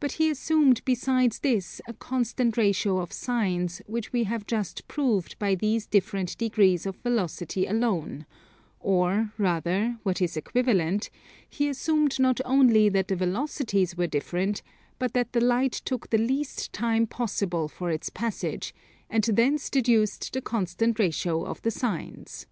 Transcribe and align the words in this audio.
But 0.00 0.12
he 0.18 0.28
assumed 0.28 0.82
besides 0.84 1.38
this 1.38 1.80
a 1.86 1.92
constant 1.94 2.56
ratio 2.56 2.98
of 2.98 3.12
Sines, 3.12 3.80
which 3.86 4.12
we 4.12 4.24
have 4.24 4.44
just 4.44 4.88
proved 4.88 5.38
by 5.38 5.54
these 5.54 5.86
different 5.86 6.36
degrees 6.36 6.84
of 6.84 6.96
velocity 6.96 7.64
alone: 7.64 8.26
or 8.80 9.30
rather, 9.38 10.00
what 10.02 10.20
is 10.20 10.36
equivalent, 10.36 11.10
he 11.48 11.68
assumed 11.68 12.18
not 12.18 12.40
only 12.44 12.88
that 12.88 13.06
the 13.06 13.14
velocities 13.14 13.96
were 13.96 14.08
different 14.08 14.62
but 14.98 15.12
that 15.12 15.32
the 15.32 15.40
light 15.40 15.80
took 15.84 16.10
the 16.10 16.18
least 16.18 16.72
time 16.72 17.06
possible 17.06 17.68
for 17.68 17.88
its 17.88 18.10
passage, 18.10 18.74
and 19.08 19.22
thence 19.22 19.70
deduced 19.70 20.32
the 20.32 20.42
constant 20.42 20.98
ratio 20.98 21.44
of 21.44 21.62
the 21.62 21.70
Sines. 21.70 22.46